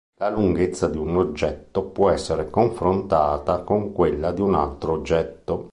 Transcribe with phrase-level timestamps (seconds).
[0.17, 5.69] La lunghezza di un oggetto può essere confrontata con quella di un altro oggetto.